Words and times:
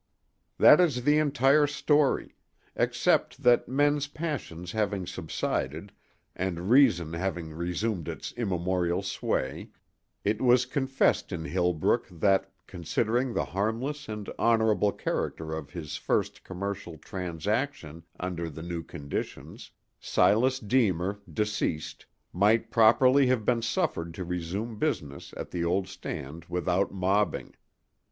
That 0.57 0.81
is 0.81 1.03
the 1.03 1.19
entire 1.19 1.67
story—except 1.67 3.43
that 3.43 3.67
men's 3.69 4.07
passions 4.07 4.71
having 4.71 5.05
subsided 5.05 5.91
and 6.35 6.71
reason 6.71 7.13
having 7.13 7.51
resumed 7.53 8.07
its 8.07 8.31
immemorial 8.31 9.03
sway, 9.03 9.69
it 10.23 10.41
was 10.41 10.65
confessed 10.65 11.31
in 11.31 11.43
Hillbrook 11.45 12.07
that, 12.09 12.51
considering 12.65 13.35
the 13.35 13.45
harmless 13.45 14.09
and 14.09 14.27
honorable 14.39 14.91
character 14.91 15.53
of 15.53 15.69
his 15.69 15.97
first 15.97 16.43
commercial 16.43 16.97
transaction 16.97 18.03
under 18.19 18.49
the 18.49 18.63
new 18.63 18.81
conditions, 18.81 19.69
Silas 19.99 20.57
Deemer, 20.57 21.19
deceased, 21.31 22.07
might 22.33 22.71
properly 22.71 23.27
have 23.27 23.45
been 23.45 23.61
suffered 23.61 24.15
to 24.15 24.25
resume 24.25 24.79
business 24.79 25.31
at 25.37 25.51
the 25.51 25.63
old 25.63 25.87
stand 25.87 26.45
without 26.45 26.91
mobbing. 26.91 27.53